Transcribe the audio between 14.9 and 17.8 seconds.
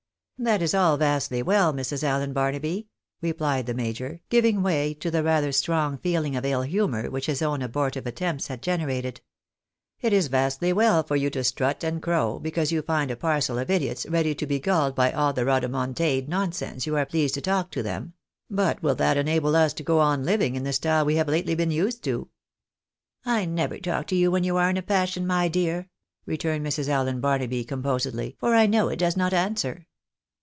by all the rhodomontade nonsense you are pleased to talk